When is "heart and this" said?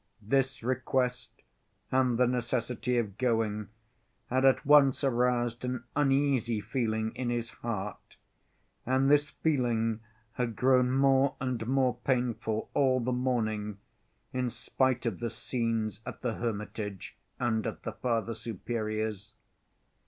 7.51-9.29